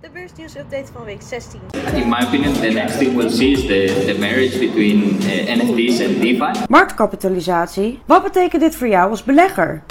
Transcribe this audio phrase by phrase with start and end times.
[0.00, 1.60] De beursnieuwsupdate van week 16.
[1.94, 6.00] In my opinion, the next thing we'll see is the, the marriage between uh, NFTs
[6.00, 6.66] and DeFi.
[6.68, 8.02] Marktkapitalisatie.
[8.06, 9.84] Wat betekent dit voor jou als belegger?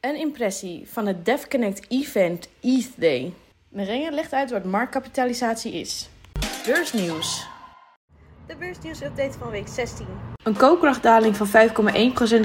[0.00, 3.32] Een impressie van het DevConnect Event ETH Day.
[3.68, 6.10] Merengue legt uit wat marktkapitalisatie is.
[6.66, 7.48] Beursnieuws.
[8.46, 10.06] De beursnieuwsupdate van week 16.
[10.46, 11.52] Een koopkrachtdaling van 5,1%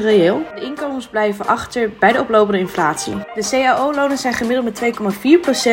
[0.02, 0.42] reëel.
[0.56, 3.14] De inkomens blijven achter bij de oplopende inflatie.
[3.34, 4.96] De CAO-lonen zijn gemiddeld met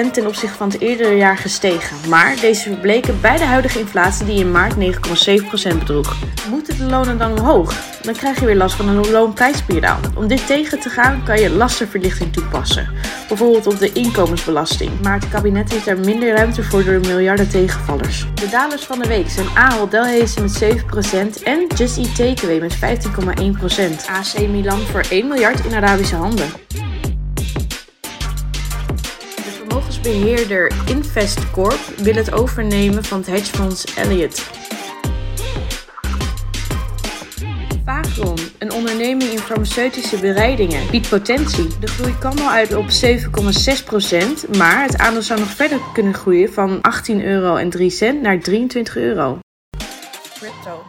[0.08, 2.08] 2,4% ten opzichte van het eerdere jaar gestegen.
[2.08, 6.16] Maar deze verbleken bij de huidige inflatie die in maart 9,7% bedroeg.
[6.50, 7.97] Moeten de lonen dan omhoog?
[8.08, 10.00] Dan krijg je weer last van een loonprijsspiraal.
[10.14, 12.88] Om dit tegen te gaan kan je lastenverlichting toepassen.
[13.28, 15.00] Bijvoorbeeld op de inkomensbelasting.
[15.02, 18.26] Maar het kabinet heeft daar minder ruimte voor door de miljarden tegenvallers.
[18.34, 22.76] De dalers van de week zijn Ahold Delhaize met 7% en Just Eat Takeaway met
[22.76, 22.80] 15,1%.
[24.06, 26.48] AC Milan voor 1 miljard in Arabische handen.
[29.36, 34.67] De vermogensbeheerder Investcorp wil het overnemen van het hedgefonds Elliott.
[38.78, 41.66] Onderneming in farmaceutische bereidingen, biedt potentie.
[41.80, 46.52] De groei kan al uit op 7,6%, maar het aandeel zou nog verder kunnen groeien
[46.52, 47.60] van 18,03 euro
[48.22, 49.38] naar 23 euro.
[50.38, 50.82] Crypto.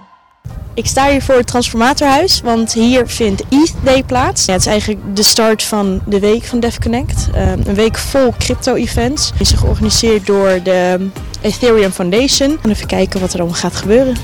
[0.74, 4.48] Ik sta hier voor het Transformatorhuis, want hier vindt ETH Day plaats.
[4.48, 7.30] Het is eigenlijk de start van de week van DevConnect.
[7.36, 9.30] Um, een week vol crypto-events.
[9.30, 11.10] Het is georganiseerd door de
[11.42, 12.58] Ethereum Foundation.
[12.64, 14.16] En even kijken wat er allemaal gaat gebeuren.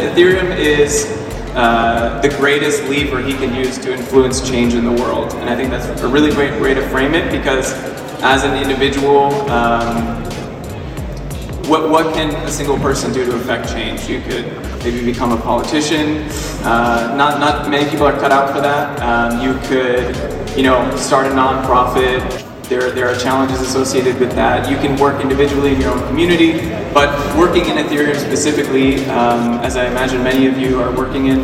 [0.00, 1.06] Ethereum is
[1.54, 5.32] uh, the greatest lever he can use to influence change in the world.
[5.34, 7.72] And I think that's a really great way to frame it because
[8.22, 10.22] as an individual, um,
[11.68, 14.08] what, what can a single person do to affect change?
[14.08, 14.46] You could
[14.82, 16.22] maybe become a politician.
[16.64, 19.00] Uh, not, not many people are cut out for that.
[19.00, 22.49] Um, you could, you know, start a nonprofit.
[22.70, 24.70] There, there are challenges associated with that.
[24.70, 26.52] You can work individually in your own community,
[26.94, 31.40] but working in Ethereum specifically, um, as I imagine many of you are working in,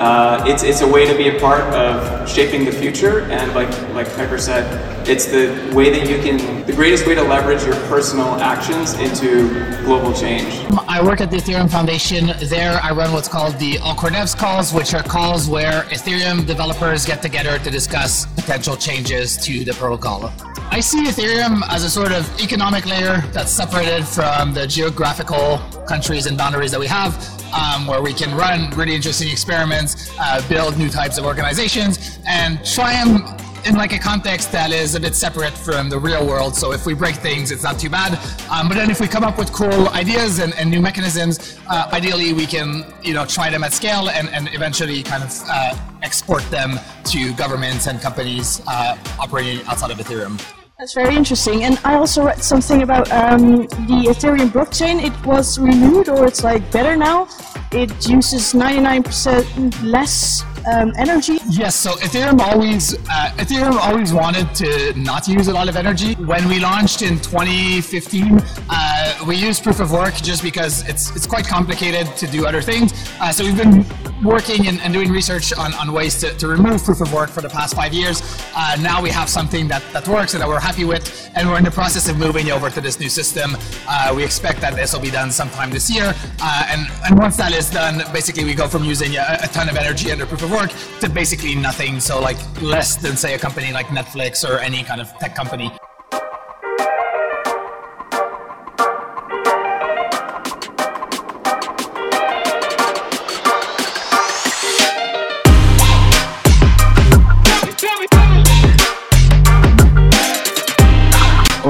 [0.00, 3.22] uh, it's, it's a way to be a part of shaping the future.
[3.22, 7.22] And like, like Piper said, it's the way that you can, the greatest way to
[7.22, 9.48] leverage your personal actions into
[9.84, 10.52] global change.
[10.86, 12.30] I work at the Ethereum Foundation.
[12.48, 17.04] There, I run what's called the All Devs calls, which are calls where Ethereum developers
[17.04, 20.32] get together to discuss potential changes to the protocol.
[20.70, 26.26] I see Ethereum as a sort of economic layer that's separated from the geographical countries
[26.26, 27.12] and boundaries that we have,
[27.52, 32.64] um, where we can run really interesting experiments, uh, build new types of organizations, and
[32.64, 33.24] try them
[33.66, 36.54] in like a context that is a bit separate from the real world.
[36.54, 38.18] So if we break things, it's not too bad.
[38.50, 41.88] Um, but then if we come up with cool ideas and, and new mechanisms, uh,
[41.92, 45.74] ideally we can you know try them at scale and, and eventually kind of uh,
[46.02, 50.57] export them to governments and companies uh, operating outside of Ethereum.
[50.78, 51.64] That's very interesting.
[51.64, 55.02] And I also read something about um, the Ethereum blockchain.
[55.02, 57.26] It was renewed, or it's like better now.
[57.72, 61.38] It uses 99% less um, energy.
[61.48, 66.14] Yes, so Ethereum always uh, Ethereum always wanted to not use a lot of energy.
[66.14, 68.40] When we launched in 2015,
[68.70, 72.62] uh, we used proof of work just because it's it's quite complicated to do other
[72.62, 72.92] things.
[73.20, 73.84] Uh, so we've been
[74.22, 77.40] working and, and, doing research on, on ways to, to remove proof of work for
[77.40, 78.22] the past five years.
[78.56, 81.58] Uh, now we have something that, that works and that we're happy with, and we're
[81.58, 83.56] in the process of moving over to this new system.
[83.86, 87.36] Uh, we expect that this will be done sometime this year, uh, and, and once
[87.36, 90.42] that is done, basically we go from using a, a ton of energy under proof
[90.42, 92.00] of work to basically nothing.
[92.00, 95.70] So like less than say a company like Netflix or any kind of tech company.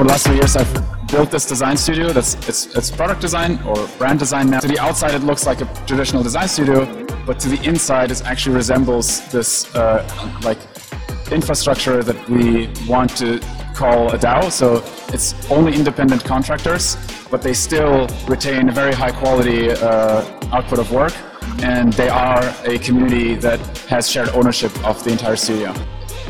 [0.08, 0.72] Last three years, I've
[1.08, 2.12] built this design studio.
[2.12, 4.60] That's it's it's product design or brand design now.
[4.60, 6.86] To the outside, it looks like a traditional design studio,
[7.26, 10.02] but to the inside, it actually resembles this uh,
[10.42, 10.58] like
[11.30, 13.38] infrastructure that we want to
[13.74, 14.50] call a DAO.
[14.50, 14.82] So
[15.14, 16.96] it's only independent contractors,
[17.30, 21.14] but they still retain a very high quality uh, output of work,
[21.62, 25.72] and they are a community that has shared ownership of the entire studio.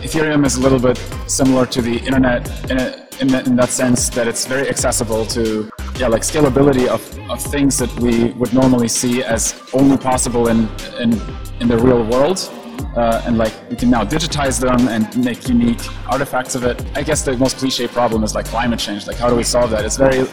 [0.02, 4.08] Ethereum is a little bit similar to the internet in, in, that, in, that, sense
[4.10, 8.88] that it's very accessible to yeah like scalability of, of things that we would normally
[8.88, 10.68] see as only possible in,
[11.00, 11.20] in,
[11.60, 12.50] in the real world
[12.96, 16.84] uh, and like we can now digitize them and make unique artifacts of it.
[16.96, 19.06] I guess the most cliche problem is like climate change.
[19.06, 19.84] Like, how do we solve that?
[19.84, 20.26] It's very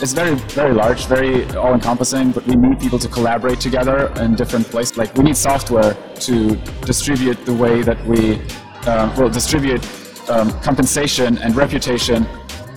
[0.00, 4.64] it's very very large very all-encompassing but we need people to collaborate together in different
[4.66, 8.40] places like we need software to distribute the way that we
[8.86, 9.84] uh, will distribute
[10.28, 12.26] um, compensation and reputation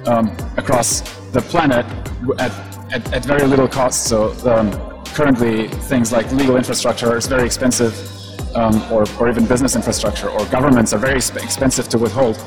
[0.06, 1.02] um, across
[1.32, 1.86] the planet
[2.40, 2.52] at,
[2.92, 4.72] at, at, very little cost so um,
[5.06, 7.94] currently things like legal infrastructure is very expensive
[8.56, 12.38] um, or, or even business infrastructure or governments are very expensive to withhold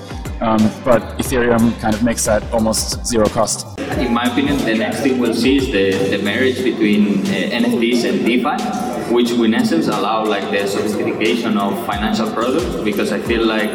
[0.40, 3.78] um, but Ethereum kind of makes that almost zero cost.
[3.98, 8.08] In my opinion, the next thing we'll see is the, the marriage between uh, NFTs
[8.08, 13.44] and DeFi, which in essence allow like the sophistication of financial products because I feel
[13.44, 13.72] like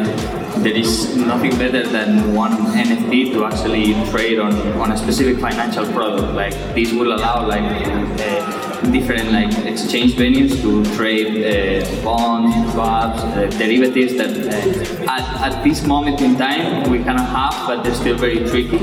[0.62, 5.86] there is nothing better than one NFT to actually trade on, on a specific financial
[5.92, 6.34] product.
[6.34, 13.22] Like this will allow like uh, different like exchange venues to trade uh, bonds, swaps,
[13.22, 17.94] uh, derivatives that uh, at, at this moment in time we cannot have, but they're
[17.94, 18.78] still very tricky.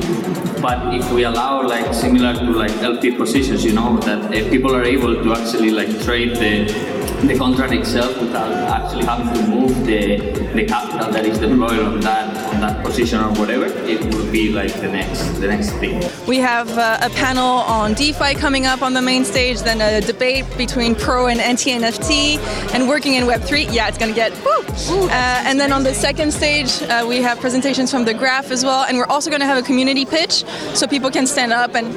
[0.62, 4.76] But if we allow like similar to like LP positions, you know, that uh, people
[4.76, 9.86] are able to actually like trade the the contract itself without actually having to move
[9.86, 10.18] the,
[10.54, 14.52] the capital that is deployed on that on that position or whatever, it will be
[14.52, 16.02] like the next the next thing.
[16.28, 20.06] We have uh, a panel on DeFi coming up on the main stage, then a
[20.06, 22.38] debate between pro and anti-NFT,
[22.74, 23.74] and working in Web3.
[23.74, 25.08] Yeah, it's gonna get woo!
[25.08, 28.64] Uh, and then on the second stage, uh, we have presentations from the Graph as
[28.64, 30.44] well, and we're also gonna have a community pitch
[30.74, 31.94] so people can stand up and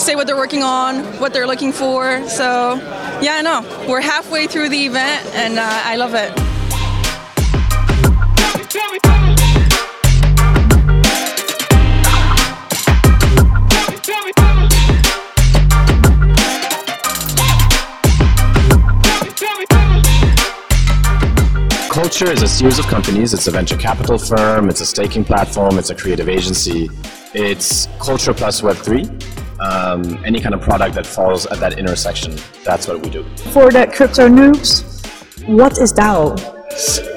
[0.00, 2.26] say what they're working on, what they're looking for.
[2.28, 2.80] So,
[3.20, 3.86] yeah, I know.
[3.88, 6.32] We're halfway through the event, and uh, I love it.
[21.90, 23.34] Culture is a series of companies.
[23.34, 26.88] It's a venture capital firm, it's a staking platform, it's a creative agency.
[27.34, 32.36] It's Culture plus Web3 um, any kind of product that falls at that intersection.
[32.64, 33.24] That's what we do.
[33.52, 34.84] For the crypto noobs,
[35.46, 36.32] what is DAO?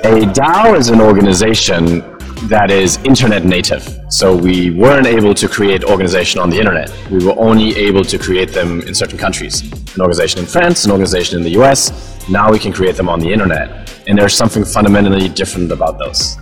[0.04, 2.00] A DAO is an organization
[2.48, 3.88] that is internet native.
[4.10, 6.92] So we weren't able to create organization on the internet.
[7.12, 9.62] We were only able to create them in certain countries.
[9.96, 12.28] An organization in France, an organization in the US.
[12.30, 13.94] Now we can create them on the internet.
[14.08, 16.38] And there's something fundamentally different about those.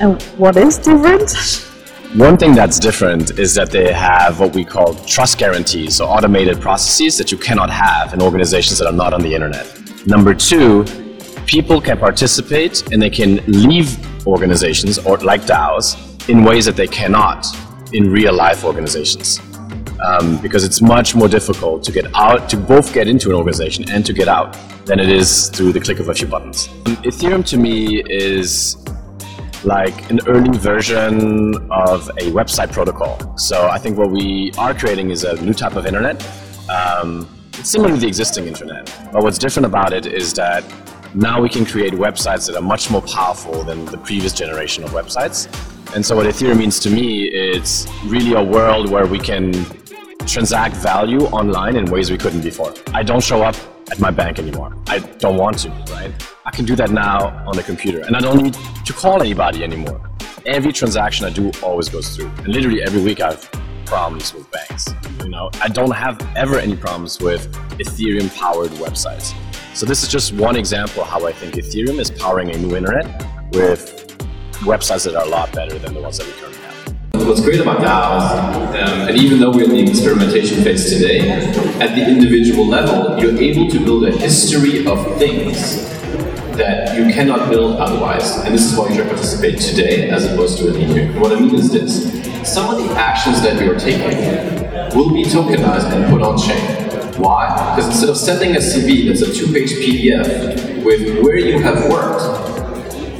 [0.00, 1.30] And what is different?
[2.14, 6.60] One thing that's different is that they have what we call trust guarantees, so automated
[6.60, 9.66] processes that you cannot have in organizations that are not on the internet.
[10.06, 10.84] Number two,
[11.44, 16.86] people can participate and they can leave organizations or like DAOs in ways that they
[16.86, 17.48] cannot
[17.92, 19.40] in real life organizations.
[20.00, 23.90] Um, because it's much more difficult to get out, to both get into an organization
[23.90, 24.56] and to get out
[24.86, 26.68] than it is through the click of a few buttons.
[27.02, 28.83] Ethereum to me is
[29.64, 33.36] like an early version of a website protocol.
[33.36, 36.26] So I think what we are creating is a new type of internet.
[36.68, 40.64] Um, similar to the existing internet, but what's different about it is that
[41.14, 44.90] now we can create websites that are much more powerful than the previous generation of
[44.90, 45.48] websites.
[45.94, 49.52] And so what Ethereum means to me is really a world where we can
[50.26, 52.74] transact value online in ways we couldn't before.
[52.92, 53.54] I don't show up
[53.90, 54.76] at my bank anymore.
[54.88, 56.12] I don't want to, right?
[56.44, 58.54] I can do that now on the computer and I don't need
[58.84, 60.10] to call anybody anymore.
[60.46, 62.30] Every transaction I do always goes through.
[62.38, 63.50] And literally every week I have
[63.86, 64.88] problems with banks.
[65.22, 69.34] You know, I don't have ever any problems with Ethereum powered websites.
[69.74, 73.06] So this is just one example how I think Ethereum is powering a new internet
[73.52, 74.16] with
[74.60, 76.53] websites that are a lot better than the ones that we currently
[77.24, 81.30] What's great about DAOs, um, and even though we're in the experimentation phase today,
[81.80, 85.88] at the individual level, you're able to build a history of things
[86.58, 88.36] that you cannot build otherwise.
[88.44, 91.40] And this is why you should participate today as opposed to in a What I
[91.40, 92.12] mean is this
[92.46, 94.60] some of the actions that you're taking
[94.94, 96.60] will be tokenized and put on chain.
[97.18, 97.74] Why?
[97.74, 101.90] Because instead of sending a CV that's a two page PDF with where you have
[101.90, 102.22] worked,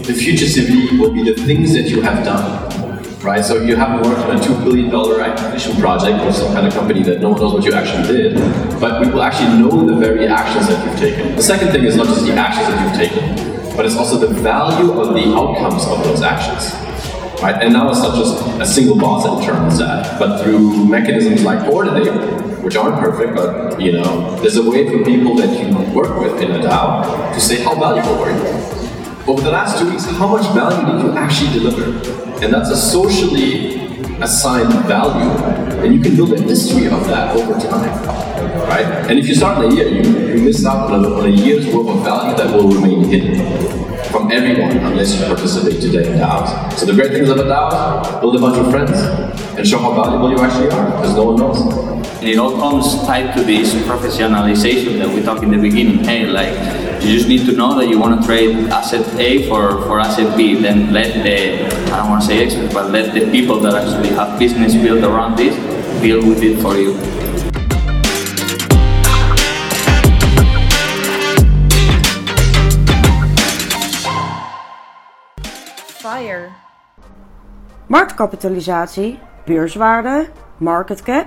[0.06, 2.73] the future CV will be the things that you have done
[3.24, 3.44] right?
[3.44, 7.02] So you haven't worked on a $2 billion acquisition project or some kind of company
[7.04, 8.34] that no one knows what you actually did,
[8.78, 11.34] but we will actually know the very actions that you've taken.
[11.34, 14.32] The second thing is not just the actions that you've taken, but it's also the
[14.40, 16.72] value of the outcomes of those actions.
[17.42, 17.62] Right?
[17.62, 21.60] And now it's not just a single boss that determines that, but through mechanisms like
[21.60, 26.18] Coordinape, which aren't perfect, but you know, there's a way for people that you work
[26.18, 28.73] with in a DAO to say how valuable were you
[29.26, 31.84] over the last two weeks, how much value did you actually deliver?
[32.44, 33.80] And that's a socially
[34.20, 35.30] assigned value
[35.82, 37.90] And you can build a history of that over time,
[38.68, 38.86] right?
[39.08, 41.28] And if you start in a year, you, you miss out on a, on a
[41.28, 43.74] year's worth of value that will remain hidden
[44.10, 46.78] from everyone unless you participate today in DAOs.
[46.78, 48.92] So the great thing about DAOs, build a bunch of friends
[49.56, 51.60] and show how valuable you actually are, because no one knows.
[52.18, 56.04] And it all comes tied to this professionalization that we talked in the beginning.
[56.04, 59.82] Hey, like you just need to know that you want to trade asset A for,
[59.82, 60.54] for asset B.
[60.54, 64.08] Then let the I don't want to say experts, but let the people that actually
[64.14, 65.54] have business built around this
[66.00, 66.94] deal with it for you.
[76.00, 76.52] Fire.
[77.86, 81.26] Marktkapitalisatie, beurswaarde, market cap.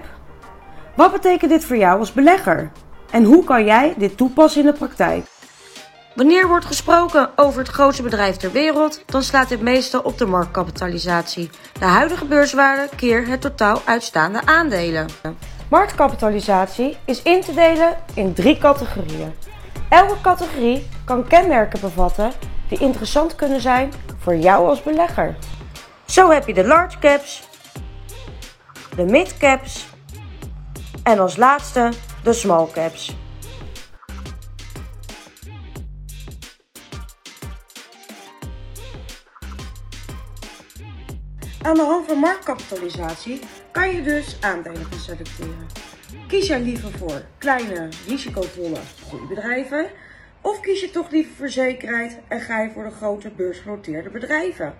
[0.95, 2.71] Wat betekent dit voor jou als belegger?
[3.11, 5.36] En hoe kan jij dit toepassen in de praktijk?
[6.17, 10.25] Wanneer wordt gesproken over het grootste bedrijf ter wereld, dan slaat dit meestal op de
[10.25, 11.49] marktkapitalisatie.
[11.79, 15.07] De huidige beurswaarde keer het totaal uitstaande aandelen.
[15.69, 19.33] Marktkapitalisatie is in te delen in drie categorieën.
[19.89, 22.31] Elke categorie kan kenmerken bevatten
[22.69, 25.35] die interessant kunnen zijn voor jou als belegger.
[26.05, 27.47] Zo heb je de large caps,
[28.95, 29.87] de mid caps
[31.03, 31.91] en als laatste
[32.23, 33.15] de small caps.
[41.67, 43.39] Aan de hand van marktkapitalisatie
[43.71, 45.67] kan je dus aandelen gaan selecteren.
[46.27, 49.85] Kies jij liever voor kleine, risicovolle groeibedrijven?
[50.41, 54.73] Of kies je toch liever voor zekerheid en ga je voor de grote beursgenoteerde bedrijven?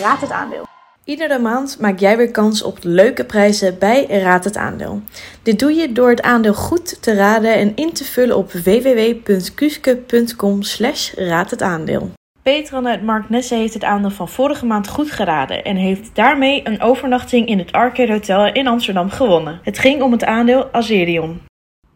[0.00, 0.66] Raad het aandeel.
[1.04, 5.02] Iedere maand maak jij weer kans op leuke prijzen bij Raad het Aandeel.
[5.42, 10.62] Dit doe je door het aandeel goed te raden en in te vullen op www.kuske.com
[10.62, 11.12] slash.
[12.46, 16.60] Petran uit Mark Nesse heeft het aandeel van vorige maand goed geraden en heeft daarmee
[16.64, 19.60] een overnachting in het Arcade Hotel in Amsterdam gewonnen.
[19.62, 21.40] Het ging om het aandeel Azerion.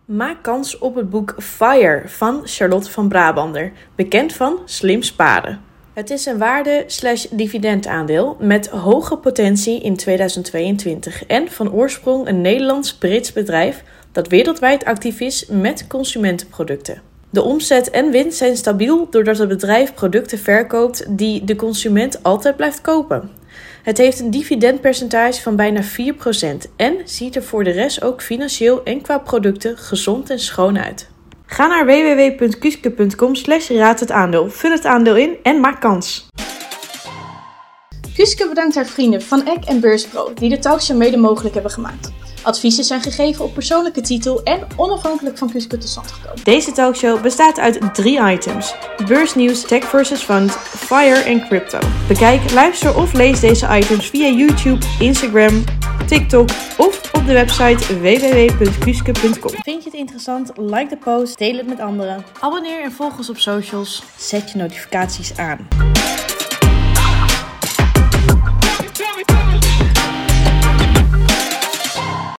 [0.05, 5.61] Maak kans op het boek Fire van Charlotte van Brabander, bekend van Slim Sparen.
[5.93, 13.85] Het is een waarde-dividendaandeel met hoge potentie in 2022 en van oorsprong een Nederlands-Brits bedrijf
[14.13, 17.10] dat wereldwijd actief is met consumentenproducten.
[17.33, 22.57] De omzet en winst zijn stabiel doordat het bedrijf producten verkoopt die de consument altijd
[22.57, 23.31] blijft kopen.
[23.83, 25.87] Het heeft een dividendpercentage van bijna 4%
[26.77, 31.09] en ziet er voor de rest ook financieel en qua producten gezond en schoon uit.
[31.47, 36.29] Ga naar www.kuske.com slash raad het aandeel, vul het aandeel in en maak kans.
[38.15, 42.13] Kuske bedankt haar vrienden van Eck en Beurspro die de talkshow mede mogelijk hebben gemaakt.
[42.43, 46.45] Adviezen zijn gegeven op persoonlijke titel en onafhankelijk van Kuske tot stand gekomen.
[46.45, 48.75] Deze talkshow bestaat uit drie items:
[49.07, 51.79] beursnieuws, tech versus fund, fire en crypto.
[52.09, 55.65] Bekijk, luister of lees deze items via YouTube, Instagram,
[56.07, 59.51] TikTok of op de website www.kuske.com.
[59.63, 60.51] Vind je het interessant?
[60.57, 62.25] Like de post, deel het met anderen.
[62.41, 64.03] Abonneer en volg ons op socials.
[64.17, 65.69] Zet je notificaties aan.